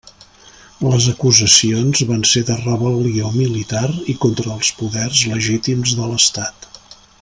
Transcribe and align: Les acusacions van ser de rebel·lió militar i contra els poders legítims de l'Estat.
Les 0.85 1.09
acusacions 1.11 2.01
van 2.13 2.25
ser 2.31 2.43
de 2.49 2.57
rebel·lió 2.63 3.29
militar 3.37 3.85
i 4.15 4.19
contra 4.27 4.53
els 4.59 4.75
poders 4.83 5.25
legítims 5.35 5.99
de 6.01 6.13
l'Estat. 6.15 6.73